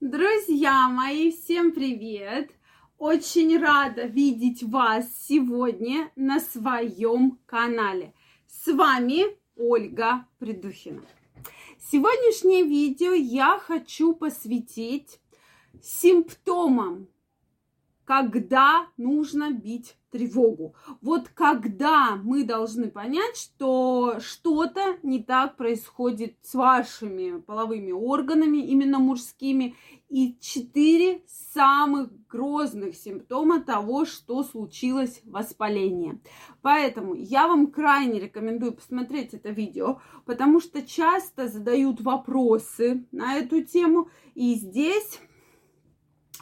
Друзья 0.00 0.88
мои, 0.88 1.32
всем 1.32 1.72
привет! 1.72 2.52
Очень 2.98 3.58
рада 3.58 4.04
видеть 4.06 4.62
вас 4.62 5.06
сегодня 5.26 6.12
на 6.14 6.38
своем 6.38 7.40
канале. 7.46 8.14
С 8.46 8.72
вами 8.72 9.24
Ольга 9.56 10.24
Придухина. 10.38 11.02
Сегодняшнее 11.80 12.62
видео 12.62 13.10
я 13.12 13.58
хочу 13.58 14.14
посвятить 14.14 15.18
симптомам, 15.82 17.08
когда 18.08 18.86
нужно 18.96 19.50
бить 19.50 19.98
тревогу. 20.10 20.74
Вот 21.02 21.28
когда 21.28 22.16
мы 22.16 22.42
должны 22.42 22.90
понять, 22.90 23.36
что 23.36 24.18
что-то 24.20 24.96
не 25.02 25.22
так 25.22 25.58
происходит 25.58 26.38
с 26.40 26.54
вашими 26.54 27.38
половыми 27.38 27.92
органами, 27.92 28.66
именно 28.66 28.98
мужскими, 28.98 29.74
и 30.08 30.38
четыре 30.40 31.20
самых 31.26 32.08
грозных 32.28 32.96
симптома 32.96 33.60
того, 33.60 34.06
что 34.06 34.42
случилось 34.42 35.20
воспаление. 35.26 36.18
Поэтому 36.62 37.12
я 37.12 37.46
вам 37.46 37.66
крайне 37.66 38.20
рекомендую 38.20 38.72
посмотреть 38.72 39.34
это 39.34 39.50
видео, 39.50 40.00
потому 40.24 40.60
что 40.60 40.80
часто 40.80 41.46
задают 41.46 42.00
вопросы 42.00 43.04
на 43.12 43.34
эту 43.34 43.62
тему, 43.62 44.08
и 44.34 44.54
здесь 44.54 45.20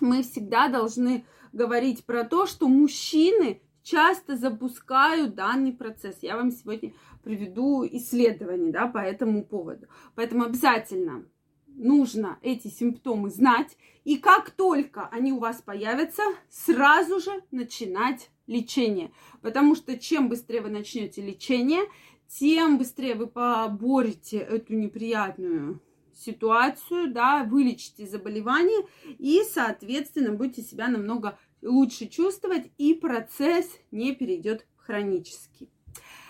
мы 0.01 0.23
всегда 0.23 0.69
должны 0.69 1.25
говорить 1.57 2.05
про 2.05 2.25
то, 2.25 2.47
что 2.47 2.69
мужчины 2.69 3.63
часто 3.83 4.37
запускают 4.37 5.35
данный 5.35 5.73
процесс. 5.73 6.19
Я 6.23 6.37
вам 6.37 6.51
сегодня 6.51 6.93
приведу 7.25 7.85
исследование 7.85 8.73
да, 8.73 8.87
по 8.87 8.99
этому 8.99 9.45
поводу. 9.45 9.87
Поэтому 10.15 10.45
обязательно 10.45 11.25
нужно 11.67 12.39
эти 12.43 12.69
симптомы 12.69 13.31
знать. 13.31 13.77
И 14.05 14.19
как 14.19 14.51
только 14.51 15.09
они 15.09 15.33
у 15.33 15.39
вас 15.39 15.63
появятся, 15.63 16.23
сразу 16.49 17.21
же 17.21 17.43
начинать 17.51 18.31
лечение. 18.47 19.13
Потому 19.41 19.75
что 19.75 19.99
чем 19.99 20.29
быстрее 20.29 20.61
вы 20.61 20.71
начнете 20.71 21.23
лечение, 21.23 21.83
тем 22.29 22.79
быстрее 22.79 23.15
вы 23.15 23.27
поборете 23.27 24.39
эту 24.39 24.75
неприятную 24.75 25.81
ситуацию, 26.17 27.13
да, 27.13 27.45
вылечите 27.45 28.07
заболевание 28.07 28.87
и, 29.19 29.43
соответственно, 29.53 30.33
будете 30.33 30.63
себя 30.63 30.89
намного 30.89 31.39
лучше 31.63 32.07
чувствовать, 32.07 32.71
и 32.79 32.95
процесс 32.95 33.69
не 33.91 34.15
перейдет 34.15 34.67
в 34.77 34.87
хронический. 34.87 35.71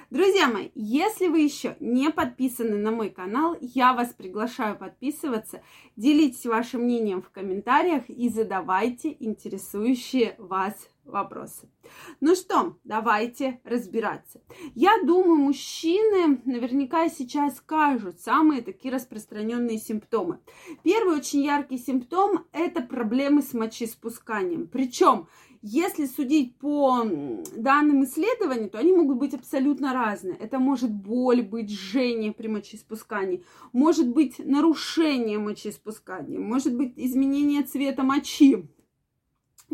Друзья 0.09 0.47
мои, 0.47 0.71
если 0.77 1.27
вы 1.27 1.41
еще 1.41 1.77
не 1.81 2.11
подписаны 2.11 2.77
на 2.77 2.93
мой 2.93 3.11
канал, 3.11 3.57
я 3.61 3.93
вас 3.93 4.15
приглашаю 4.15 4.79
подписываться, 4.79 5.63
делитесь 5.97 6.47
вашим 6.47 6.83
мнением 6.83 7.23
в 7.23 7.31
комментариях 7.31 8.09
и 8.09 8.29
задавайте 8.29 9.17
интересующие 9.19 10.37
вас 10.39 10.89
вопросы. 11.07 11.69
Ну 12.21 12.35
что, 12.35 12.77
давайте 12.85 13.61
разбираться. 13.65 14.41
Я 14.75 14.91
думаю, 15.05 15.37
мужчины 15.37 16.41
наверняка 16.45 17.09
сейчас 17.09 17.57
скажут 17.57 18.21
самые 18.21 18.63
такие 18.63 18.93
распространенные 18.93 19.79
симптомы. 19.79 20.41
Первый 20.83 21.17
очень 21.17 21.43
яркий 21.43 21.79
симптом– 21.79 22.45
это 22.53 22.83
проблемы 22.83 23.43
с 23.43 23.55
мочеиспусканием. 23.55 24.67
Причем 24.67 25.29
если 25.69 26.07
судить 26.07 26.57
по 26.59 27.05
данным 27.57 28.05
исследований, 28.05 28.69
то 28.69 28.79
они 28.79 28.93
могут 28.93 29.19
быть 29.19 29.35
абсолютно 29.35 29.93
разные. 29.93 30.37
Это 30.37 30.61
может 30.61 30.93
боль 30.93 31.43
быть, 31.43 31.71
жжение 31.71 32.33
при 32.33 32.47
мочеиспускании, 32.47 33.45
может 33.73 34.09
быть 34.09 34.39
нарушение 34.39 35.39
мочеиспускания, 35.39 36.39
может 36.39 36.77
быть 36.77 36.93
изменение 36.95 37.65
цвета 37.65 38.05
мочи. 38.05 38.69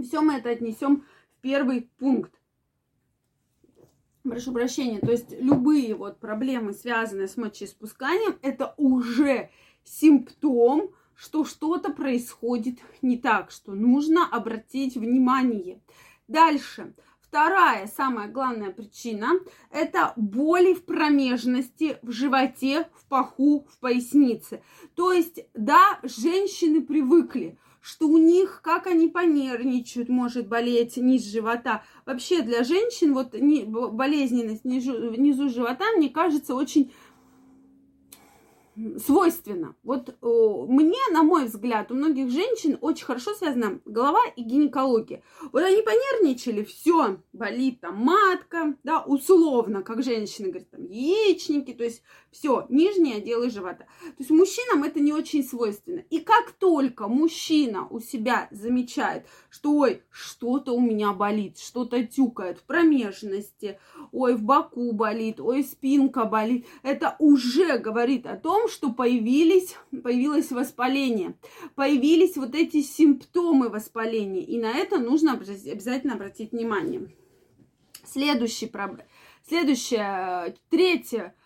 Все 0.03 0.23
мы 0.23 0.35
это 0.35 0.49
отнесем 0.49 1.05
первый 1.43 1.91
пункт. 1.99 2.33
Прошу 4.23 4.53
прощения, 4.53 5.01
то 5.01 5.11
есть 5.11 5.33
любые 5.33 5.95
вот 5.97 6.21
проблемы, 6.21 6.73
связанные 6.73 7.27
с 7.27 7.37
мочеиспусканием, 7.37 8.39
это 8.41 8.73
уже 8.77 9.51
симптом, 9.83 10.93
что 11.17 11.45
что-то 11.45 11.93
происходит 11.93 12.79
не 13.03 13.19
так, 13.19 13.51
что 13.51 13.73
нужно 13.73 14.27
обратить 14.27 14.97
внимание. 14.97 15.83
Дальше. 16.29 16.95
Вторая, 17.21 17.87
самая 17.87 18.29
главная 18.29 18.71
причина– 18.71 19.31
это 19.71 20.13
боли 20.17 20.75
в 20.75 20.85
промежности, 20.85 21.99
в 22.03 22.13
животе, 22.13 22.89
в 22.95 23.07
паху, 23.09 23.67
в 23.71 23.79
пояснице. 23.81 24.63
То 24.95 25.13
есть, 25.13 25.41
да, 25.55 25.99
женщины 26.03 26.83
привыкли, 26.83 27.59
что 27.83 28.07
у 28.07 28.17
них, 28.17 28.61
как 28.63 28.87
они 28.87 29.09
понервничают, 29.09 30.09
может 30.09 30.47
болеть 30.47 30.97
низ 30.97 31.25
живота. 31.25 31.83
Вообще 32.07 32.43
для 32.43 32.63
женщин 32.63 33.13
вот 33.13 33.35
болезненность 33.93 34.63
внизу 34.63 35.49
живота, 35.49 35.85
мне 35.97 36.09
кажется, 36.09 36.55
очень 36.55 36.93
свойственно. 39.05 39.77
Вот 39.83 40.17
о, 40.21 40.67
мне, 40.67 40.99
на 41.13 41.23
мой 41.23 41.47
взгляд, 41.47 41.91
у 41.91 41.95
многих 41.95 42.31
женщин 42.31 42.79
очень 42.81 43.05
хорошо 43.05 43.35
связана 43.35 43.81
голова 43.85 44.21
и 44.37 44.43
гинекология. 44.43 45.23
Вот 45.53 45.63
они 45.63 45.83
понервничали, 45.83 46.65
все, 46.65 47.19
болит 47.33 47.81
там 47.81 47.97
матка, 47.97 48.75
да, 48.83 49.03
условно, 49.03 49.83
как 49.83 50.03
женщины 50.03 50.49
говорят, 50.49 50.71
там 50.71 50.85
яичники, 50.87 51.73
то 51.73 51.85
есть 51.85 52.03
все, 52.31 52.67
нижние 52.71 53.17
отделы 53.17 53.51
живота. 53.51 53.87
То 54.01 54.15
есть 54.19 54.31
мужчинам 54.31 54.85
это 54.85 55.01
не 55.01 55.13
очень 55.13 55.45
свойственно. 55.45 56.03
И 56.11 56.21
как 56.21 56.53
только 56.53 57.09
мужчина 57.09 57.87
у 57.89 58.01
себя 58.01 58.49
замечает, 58.51 59.27
что 59.51 59.73
ой, 59.73 60.03
что-то 60.11 60.73
у 60.73 60.81
меня 60.81 61.13
болит, 61.13 61.59
что-то 61.59 62.03
тюкает 62.05 62.59
в 62.59 62.65
промежности, 62.65 63.79
ой, 64.13 64.35
в 64.35 64.43
боку 64.43 64.93
болит, 64.93 65.41
ой, 65.41 65.63
спинка 65.63 66.25
болит, 66.25 66.67
это 66.83 67.17
уже 67.19 67.79
говорит 67.79 68.27
о 68.27 68.37
том, 68.37 68.62
что 68.69 68.93
появились, 68.93 69.77
появилось 69.91 70.51
воспаление, 70.51 71.35
появились 71.75 72.37
вот 72.37 72.55
эти 72.55 72.83
симптомы 72.83 73.69
воспаления. 73.69 74.43
И 74.43 74.59
на 74.59 74.73
это 74.73 74.99
нужно 74.99 75.33
обязательно 75.33 76.15
обратить 76.15 76.53
внимание. 76.53 77.15
Следующий 78.05 78.67
проблем. 78.67 79.07
Следующее, 79.47 80.57
третье 80.71 81.35
Э, 81.35 81.42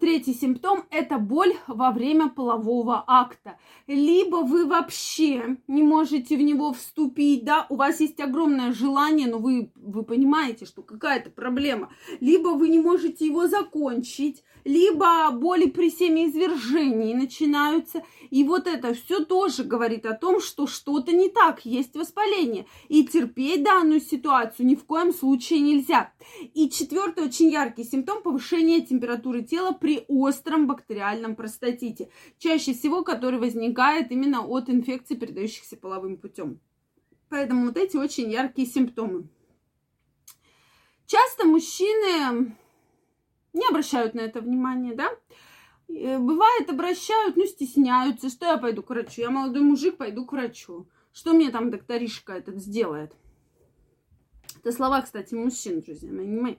третий 0.00 0.34
симптом– 0.34 0.84
это 0.90 1.18
боль 1.18 1.54
во 1.66 1.90
время 1.90 2.28
полового 2.28 3.02
акта. 3.06 3.58
Либо 3.86 4.36
вы 4.36 4.66
вообще 4.66 5.56
не 5.66 5.82
можете 5.82 6.36
в 6.36 6.42
него 6.42 6.72
вступить, 6.72 7.44
да, 7.44 7.66
у 7.68 7.76
вас 7.76 8.00
есть 8.00 8.20
огромное 8.20 8.72
желание, 8.72 9.26
но 9.26 9.38
вы, 9.38 9.70
вы 9.74 10.02
понимаете, 10.02 10.66
что 10.66 10.82
какая-то 10.82 11.30
проблема. 11.30 11.90
Либо 12.20 12.48
вы 12.48 12.68
не 12.68 12.78
можете 12.78 13.26
его 13.26 13.48
закончить, 13.48 14.42
либо 14.64 15.30
боли 15.30 15.66
при 15.66 15.90
семяизвержении 15.90 17.14
начинаются. 17.14 18.02
И 18.30 18.42
вот 18.42 18.66
это 18.66 18.94
все 18.94 19.24
тоже 19.24 19.62
говорит 19.62 20.06
о 20.06 20.14
том, 20.14 20.40
что 20.40 20.66
что-то 20.66 21.12
не 21.12 21.28
так, 21.28 21.64
есть 21.64 21.94
воспаление. 21.94 22.66
И 22.88 23.06
терпеть 23.06 23.62
данную 23.62 24.00
ситуацию 24.00 24.66
ни 24.66 24.74
в 24.74 24.84
коем 24.84 25.12
случае 25.12 25.60
нельзя. 25.60 26.12
И 26.54 26.68
четвертый 26.68 27.24
очень 27.24 27.50
яркий 27.50 27.84
симптом– 27.84 28.22
повышение 28.24 28.80
температуры 28.80 29.42
тела 29.42 29.55
при 29.72 30.04
остром 30.08 30.66
бактериальном 30.66 31.36
простатите. 31.36 32.10
Чаще 32.38 32.74
всего, 32.74 33.02
который 33.02 33.38
возникает 33.38 34.10
именно 34.10 34.46
от 34.46 34.68
инфекций, 34.68 35.16
передающихся 35.16 35.76
половым 35.76 36.16
путем. 36.16 36.60
Поэтому 37.28 37.66
вот 37.66 37.76
эти 37.76 37.96
очень 37.96 38.30
яркие 38.30 38.68
симптомы. 38.68 39.28
Часто 41.06 41.46
мужчины 41.46 42.54
не 43.52 43.66
обращают 43.68 44.14
на 44.14 44.20
это 44.20 44.40
внимания, 44.40 44.94
да. 44.94 45.10
Э, 45.88 46.18
бывает, 46.18 46.68
обращают, 46.68 47.36
ну, 47.36 47.46
стесняются, 47.46 48.28
что 48.28 48.46
я 48.46 48.58
пойду 48.58 48.82
к 48.82 48.90
врачу, 48.90 49.22
я 49.22 49.30
молодой 49.30 49.62
мужик, 49.62 49.96
пойду 49.96 50.24
к 50.26 50.32
врачу. 50.32 50.88
Что 51.12 51.32
мне 51.32 51.50
там 51.50 51.70
докторишка 51.70 52.34
этот 52.34 52.60
сделает? 52.60 53.12
Это 54.58 54.72
слова, 54.72 55.00
кстати, 55.02 55.34
мужчин, 55.34 55.80
друзья 55.80 56.12
мои, 56.12 56.26
не 56.26 56.40
мои. 56.40 56.56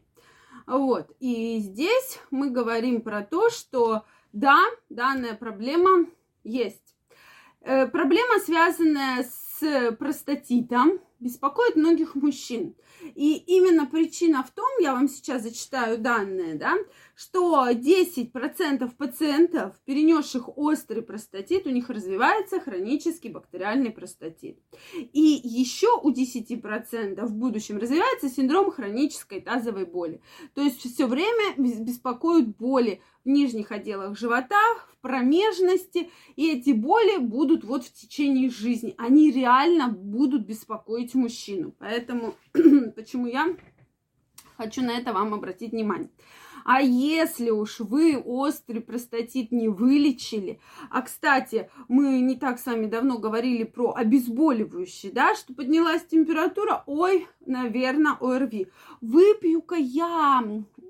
Вот, 0.67 1.09
и 1.21 1.59
здесь 1.59 2.19
мы 2.29 2.49
говорим 2.49 3.01
про 3.01 3.23
то, 3.23 3.49
что 3.49 4.03
да, 4.33 4.59
данная 4.89 5.33
проблема 5.33 6.07
есть. 6.43 6.95
Э, 7.61 7.87
проблема, 7.87 8.39
связанная 8.39 9.23
с 9.23 9.91
простатитом, 9.93 10.99
беспокоит 11.19 11.75
многих 11.75 12.15
мужчин. 12.15 12.75
И 13.15 13.35
именно 13.37 13.85
причина 13.85 14.43
в 14.43 14.51
том, 14.51 14.67
я 14.79 14.93
вам 14.93 15.07
сейчас 15.07 15.43
зачитаю 15.43 15.97
данные, 15.97 16.55
да, 16.55 16.75
что 17.15 17.67
10% 17.69 18.89
пациентов, 18.95 19.75
перенесших 19.85 20.57
острый 20.57 21.01
простатит, 21.01 21.65
у 21.65 21.69
них 21.69 21.89
развивается 21.89 22.59
хронический 22.59 23.29
бактериальный 23.29 23.91
простатит. 23.91 24.59
И 24.93 25.41
еще 25.43 25.89
у 26.01 26.11
10% 26.11 27.25
в 27.25 27.33
будущем 27.33 27.77
развивается 27.77 28.29
синдром 28.29 28.71
хронической 28.71 29.41
тазовой 29.41 29.85
боли. 29.85 30.21
То 30.53 30.61
есть 30.61 30.81
все 30.81 31.07
время 31.07 31.55
беспокоят 31.57 32.55
боли 32.57 33.01
в 33.25 33.29
нижних 33.29 33.71
отделах 33.71 34.17
живота, 34.17 34.61
в 34.91 34.97
промежности, 35.01 36.09
и 36.35 36.51
эти 36.51 36.71
боли 36.71 37.17
будут 37.17 37.63
вот 37.63 37.83
в 37.83 37.93
течение 37.93 38.49
жизни. 38.49 38.95
Они 38.97 39.31
реально 39.31 39.89
будут 39.89 40.45
беспокоить 40.45 41.06
мужчину. 41.15 41.73
Поэтому 41.79 42.35
почему 42.95 43.27
я 43.27 43.55
хочу 44.57 44.81
на 44.81 44.91
это 44.91 45.13
вам 45.13 45.33
обратить 45.33 45.71
внимание. 45.71 46.09
А 46.65 46.81
если 46.81 47.49
уж 47.49 47.79
вы 47.79 48.17
острый 48.17 48.81
простатит 48.81 49.53
не 49.53 49.69
вылечили, 49.69 50.59
а, 50.89 51.01
кстати, 51.01 51.69
мы 51.87 52.19
не 52.19 52.35
так 52.35 52.59
с 52.59 52.65
вами 52.65 52.87
давно 52.87 53.19
говорили 53.19 53.63
про 53.63 53.93
обезболивающие, 53.93 55.13
да, 55.13 55.33
что 55.35 55.53
поднялась 55.53 56.05
температура, 56.05 56.83
ой, 56.85 57.27
наверное, 57.45 58.17
ОРВИ. 58.19 58.67
Выпью-ка 58.99 59.75
я 59.75 60.43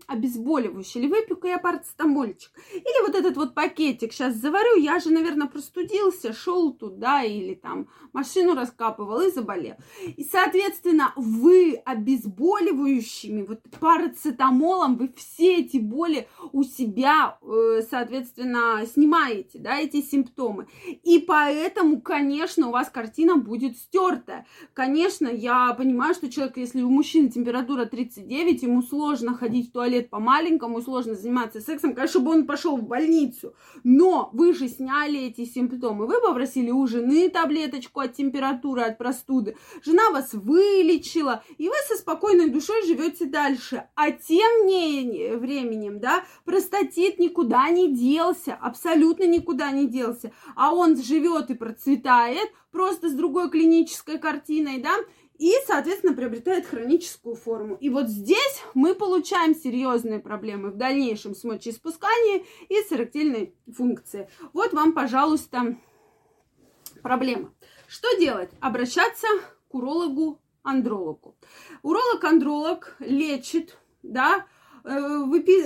обезболивающее, 0.05 1.03
или 1.03 1.11
выпью-ка 1.11 1.47
я 1.47 1.57
парацетамольчик. 1.57 2.51
Или 2.73 3.05
вот 3.05 3.15
этот 3.15 3.35
вот 3.35 3.55
пакетик 3.55 4.13
сейчас 4.13 4.35
заварю, 4.35 4.77
я 4.77 4.99
же, 4.99 5.09
наверное, 5.09 5.47
простудился, 5.47 6.33
шел 6.33 6.71
туда 6.73 7.23
или 7.23 7.53
там 7.55 7.87
машину 8.13 8.55
раскапывал 8.55 9.21
и 9.21 9.31
заболел. 9.31 9.75
И, 10.15 10.23
соответственно, 10.23 11.13
вы 11.15 11.81
обезболивающими, 11.85 13.43
вот 13.43 13.61
парацетамолом, 13.79 14.97
вы 14.97 15.11
все 15.15 15.57
эти 15.57 15.77
боли 15.77 16.27
у 16.51 16.63
себя, 16.63 17.37
э, 17.41 17.81
соответственно, 17.89 18.83
снимаете, 18.91 19.59
да, 19.59 19.79
эти 19.79 20.01
симптомы. 20.01 20.67
И 21.03 21.19
поэтому, 21.19 22.01
конечно, 22.01 22.67
у 22.67 22.71
вас 22.71 22.89
картина 22.89 23.37
будет 23.37 23.77
стертая. 23.77 24.45
Конечно, 24.73 25.27
я 25.27 25.73
понимаю, 25.73 26.13
что 26.13 26.29
человек, 26.29 26.57
если 26.57 26.81
у 26.81 26.89
мужчины 26.89 27.29
температура 27.29 27.85
39, 27.85 28.63
ему 28.63 28.81
сложно 28.81 29.35
ходить 29.35 29.69
в 29.69 29.71
туалет 29.71 29.86
по-маленькому, 30.09 30.81
сложно 30.81 31.15
заниматься 31.15 31.61
сексом, 31.61 31.93
конечно, 31.93 32.19
бы 32.19 32.31
он 32.31 32.45
пошел 32.45 32.77
в 32.77 32.83
больницу. 32.83 33.53
Но 33.83 34.29
вы 34.33 34.53
же 34.53 34.67
сняли 34.67 35.19
эти 35.19 35.45
симптомы. 35.45 36.07
Вы 36.07 36.21
попросили 36.21 36.71
у 36.71 36.85
жены 36.87 37.29
таблеточку 37.29 37.99
от 37.99 38.13
температуры, 38.13 38.81
от 38.81 38.97
простуды. 38.97 39.57
Жена 39.83 40.09
вас 40.11 40.33
вылечила, 40.33 41.43
и 41.57 41.67
вы 41.67 41.75
со 41.87 41.95
спокойной 41.95 42.49
душой 42.49 42.85
живете 42.85 43.25
дальше. 43.25 43.87
А 43.95 44.11
тем 44.11 44.65
не 44.65 45.35
временем, 45.35 45.99
да, 45.99 46.23
простатит 46.45 47.19
никуда 47.19 47.69
не 47.69 47.93
делся, 47.93 48.53
абсолютно 48.55 49.25
никуда 49.25 49.71
не 49.71 49.87
делся. 49.87 50.31
А 50.55 50.73
он 50.73 50.95
живет 51.01 51.49
и 51.49 51.55
процветает, 51.55 52.49
просто 52.71 53.09
с 53.09 53.13
другой 53.13 53.49
клинической 53.49 54.19
картиной, 54.19 54.81
да, 54.81 54.93
и, 55.37 55.53
соответственно, 55.65 56.13
приобретает 56.13 56.65
хроническую 56.65 57.35
форму. 57.35 57.75
И 57.75 57.89
вот 57.89 58.07
здесь 58.07 58.61
мы 58.73 58.95
получаем 58.95 59.55
серьезные 59.55 60.19
проблемы 60.19 60.71
в 60.71 60.77
дальнейшем 60.77 61.35
с 61.35 61.43
мочеиспусканием 61.43 62.43
и 62.69 62.75
с 62.75 62.91
эректильной 62.91 63.53
функцией. 63.71 64.27
Вот 64.53 64.73
вам, 64.73 64.93
пожалуйста, 64.93 65.77
проблема. 67.01 67.53
Что 67.87 68.17
делать? 68.17 68.49
Обращаться 68.59 69.27
к 69.69 69.75
урологу-андрологу. 69.75 71.35
Уролог-андролог 71.83 72.95
лечит, 72.99 73.77
да, 74.03 74.45
э, 74.83 74.89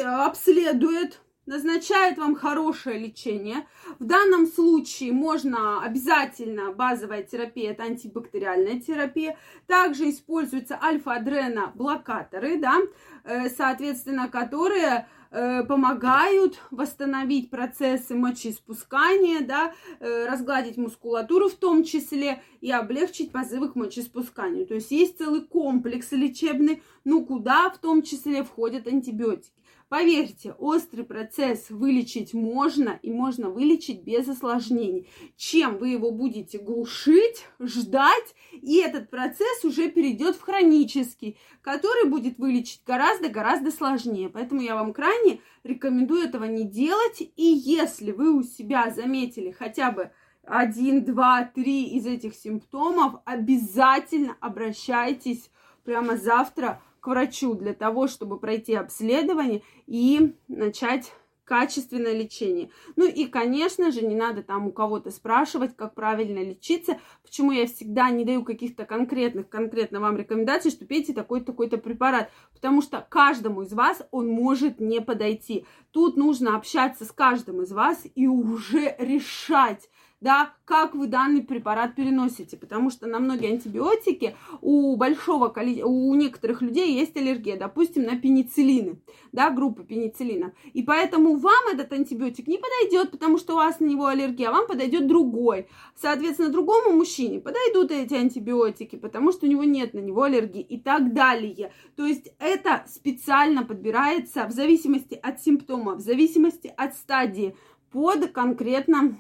обследует 0.06 1.22
назначает 1.52 2.18
вам 2.18 2.36
хорошее 2.36 2.98
лечение. 2.98 3.68
В 4.00 4.06
данном 4.06 4.48
случае 4.48 5.12
можно 5.12 5.84
обязательно 5.84 6.72
базовая 6.72 7.24
терапия, 7.24 7.72
это 7.72 7.84
антибактериальная 7.84 8.80
терапия. 8.80 9.38
Также 9.68 10.10
используются 10.10 10.80
альфа-адрено-блокаторы, 10.82 12.58
да, 12.58 12.78
э, 13.26 13.50
соответственно, 13.50 14.30
которые 14.30 15.08
помогают 15.32 16.60
восстановить 16.72 17.50
процессы 17.50 18.16
мочеиспускания, 18.16 19.42
да, 19.42 19.74
э, 20.00 20.26
разгладить 20.26 20.78
мускулатуру 20.78 21.50
в 21.50 21.56
том 21.56 21.84
числе 21.84 22.42
и 22.60 22.72
облегчить 22.72 23.32
позывы 23.32 23.70
к 23.70 23.76
мочеиспусканию. 23.76 24.68
То 24.68 24.76
есть 24.76 24.92
есть 24.92 25.18
целый 25.18 25.42
комплекс 25.42 26.12
лечебный, 26.12 26.84
ну 27.06 27.26
куда 27.26 27.70
в 27.70 27.78
том 27.78 28.02
числе 28.02 28.44
входят 28.44 28.88
антибиотики. 28.88 29.62
Поверьте, 29.92 30.56
острый 30.58 31.04
процесс 31.04 31.70
вылечить 31.70 32.34
можно, 32.34 32.98
и 33.02 33.12
можно 33.12 33.50
вылечить 33.50 34.04
без 34.04 34.26
осложнений. 34.30 35.10
Чем 35.36 35.80
вы 35.80 35.90
его 35.90 36.12
будете 36.12 36.60
глушить, 36.60 37.46
ждать, 37.60 38.34
и 38.54 38.78
этот 38.78 39.10
процесс 39.10 39.66
уже 39.66 39.92
перейдет 39.92 40.38
в 40.38 40.42
хронический, 40.44 41.38
который 41.62 42.10
будет 42.10 42.38
вылечить 42.38 42.84
гораздо-гораздо 42.86 43.70
сложнее. 43.70 44.30
Поэтому 44.30 44.62
я 44.62 44.76
вам 44.76 44.94
крайне 44.94 45.21
рекомендую 45.64 46.24
этого 46.24 46.46
не 46.46 46.66
делать. 46.66 47.22
И 47.22 47.44
если 47.44 48.12
вы 48.12 48.34
у 48.34 48.44
себя 48.44 48.90
заметили 48.90 49.52
хотя 49.52 49.92
бы 49.92 50.12
один, 50.44 51.06
два, 51.06 51.44
три 51.44 51.86
из 51.86 52.06
этих 52.06 52.36
симптомов, 52.36 53.22
обязательно 53.26 54.36
обращайтесь 54.40 55.52
прямо 55.84 56.18
завтра 56.18 56.82
к 57.00 57.08
врачу 57.08 57.56
для 57.56 57.74
того, 57.74 58.08
чтобы 58.08 58.40
пройти 58.40 58.76
обследование 58.76 59.64
и 59.88 60.36
начать 60.48 61.14
качественное 61.52 62.14
лечение. 62.14 62.70
Ну 62.96 63.06
и, 63.06 63.26
конечно 63.26 63.92
же, 63.92 64.04
не 64.04 64.16
надо 64.16 64.42
там 64.42 64.68
у 64.68 64.72
кого-то 64.72 65.12
спрашивать, 65.12 65.76
как 65.76 65.94
правильно 65.94 66.40
лечиться. 66.40 66.98
Почему 67.24 67.52
я 67.52 67.68
всегда 67.68 68.10
не 68.10 68.24
даю 68.24 68.46
каких-то 68.46 68.86
конкретных, 68.86 69.50
конкретно 69.50 70.00
вам 70.00 70.16
рекомендаций, 70.16 70.72
что 70.72 70.86
пейте 70.86 71.12
такой-то, 71.12 71.48
такой-то 71.48 71.78
препарат. 71.78 72.32
Потому 72.54 72.82
что 72.82 73.06
каждому 73.10 73.64
из 73.64 73.74
вас 73.74 74.02
он 74.12 74.30
может 74.30 74.80
не 74.80 75.02
подойти. 75.02 75.66
Тут 75.92 76.16
нужно 76.16 76.56
общаться 76.56 77.04
с 77.04 77.12
каждым 77.12 77.64
из 77.64 77.74
вас 77.74 78.08
и 78.16 78.28
уже 78.28 78.96
решать, 78.98 79.90
да, 80.22 80.54
как 80.66 80.94
вы 80.94 81.08
данный 81.08 81.42
препарат 81.42 81.96
переносите, 81.96 82.56
потому 82.56 82.92
что 82.92 83.08
на 83.08 83.20
многие 83.20 83.52
антибиотики 83.52 84.36
у 84.62 84.96
большого 84.96 85.50
количества, 85.50 85.88
у 85.88 86.14
некоторых 86.14 86.62
людей 86.62 86.94
есть 86.94 87.18
аллергия, 87.18 87.58
допустим, 87.58 88.04
на 88.04 88.18
пенициллины, 88.18 89.02
да, 89.32 89.50
группа 89.50 89.84
пенициллина, 89.84 90.54
и 90.74 90.84
поэтому 90.84 91.38
вам 91.38 91.74
этот 91.74 91.92
антибиотик 91.92 92.48
не 92.48 92.60
подойдет, 92.60 93.10
потому 93.10 93.40
что 93.40 93.54
у 93.54 93.58
вас 93.58 93.80
на 93.80 93.86
него 93.86 94.06
аллергия, 94.06 94.50
а 94.50 94.52
вам 94.52 94.68
подойдет 94.68 95.08
другой, 95.08 95.68
соответственно, 95.96 96.50
другому 96.50 96.96
мужчине 96.96 97.40
подойдут 97.40 97.90
эти 97.92 98.14
антибиотики, 98.14 98.98
потому 98.98 99.32
что 99.32 99.48
у 99.48 99.50
него 99.50 99.64
нет 99.64 99.96
на 99.96 100.00
него 100.00 100.24
аллергии 100.24 100.62
и 100.62 100.80
так 100.80 101.14
далее, 101.14 101.74
то 101.96 102.06
есть 102.06 102.32
это 102.38 102.86
специально 102.88 103.64
подбирается 103.64 104.46
в 104.46 104.52
зависимости 104.52 105.16
от 105.16 105.42
симптомов, 105.42 105.98
в 105.98 106.02
зависимости 106.02 106.72
от 106.78 106.94
стадии, 106.94 107.56
под 107.92 108.32
конкретно 108.32 109.18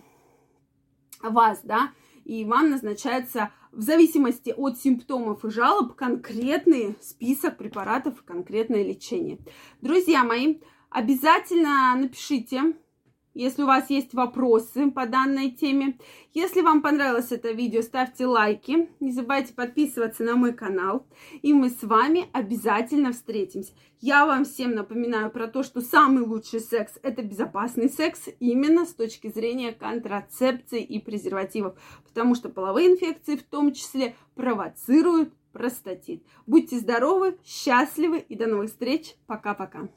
вас, 1.30 1.62
да, 1.64 1.92
и 2.26 2.46
вам 2.46 2.70
назначается 2.70 3.52
в 3.72 3.82
зависимости 3.82 4.54
от 4.56 4.78
симптомов 4.78 5.46
и 5.46 5.50
жалоб 5.50 5.96
конкретный 5.96 6.96
список 7.02 7.58
препаратов, 7.58 8.24
конкретное 8.24 8.84
лечение. 8.84 9.40
Друзья 9.82 10.24
мои, 10.24 10.60
обязательно 10.90 11.96
напишите 11.96 12.76
если 13.34 13.64
у 13.64 13.66
вас 13.66 13.90
есть 13.90 14.14
вопросы 14.14 14.92
по 14.92 15.06
данной 15.06 15.52
теме. 15.52 15.98
Если 16.34 16.62
вам 16.62 16.82
понравилось 16.82 17.32
это 17.32 17.52
видео, 17.52 17.82
ставьте 17.82 18.26
лайки. 18.26 18.90
Не 19.00 19.12
забывайте 19.12 19.54
подписываться 19.54 20.24
на 20.24 20.36
мой 20.36 20.54
канал. 20.54 21.06
И 21.42 21.54
мы 21.54 21.70
с 21.70 21.82
вами 21.84 22.28
обязательно 22.34 23.12
встретимся. 23.12 23.74
Я 24.00 24.26
вам 24.26 24.46
всем 24.46 24.74
напоминаю 24.74 25.30
про 25.30 25.48
то, 25.48 25.64
что 25.64 25.82
самый 25.82 26.24
лучший 26.24 26.60
секс– 26.60 26.98
это 27.04 27.22
безопасный 27.22 27.90
секс 27.90 28.30
именно 28.40 28.86
с 28.86 28.94
точки 28.94 29.32
зрения 29.32 29.72
контрацепции 29.72 30.84
и 30.84 31.00
презервативов. 31.00 31.80
Потому 32.08 32.36
что 32.36 32.50
половые 32.50 32.92
инфекции 32.92 33.36
в 33.36 33.44
том 33.44 33.74
числе 33.74 34.16
провоцируют 34.36 35.34
простатит. 35.52 36.24
Будьте 36.48 36.80
здоровы, 36.80 37.38
счастливы 37.46 38.20
и 38.20 38.36
до 38.36 38.48
новых 38.48 38.70
встреч. 38.70 39.16
Пока-пока. 39.28 39.90